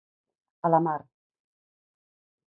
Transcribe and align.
A 0.69 0.71
la 0.75 0.79
mar! 0.85 0.95